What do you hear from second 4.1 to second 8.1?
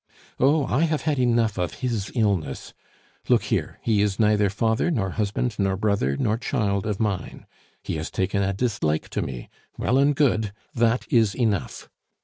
neither father, nor husband, nor brother, nor child of mine. He has